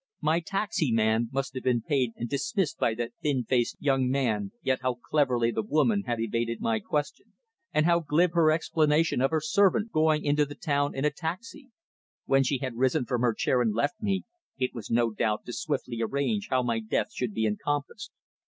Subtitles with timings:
[0.21, 4.51] My taxi man must have been paid and dismissed by that thin faced young man,
[4.63, 7.33] yet how cleverly the woman had evaded my question,
[7.71, 11.69] and how glib her explanation of her servant going into the town in a taxi.
[12.25, 14.23] When she had risen from her chair and left me,
[14.57, 18.11] it was, no doubt, to swiftly arrange how my death should be encompassed.